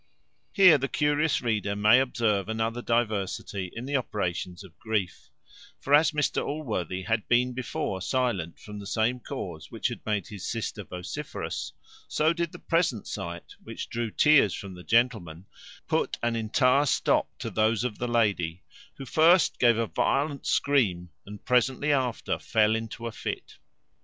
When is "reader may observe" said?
1.43-2.49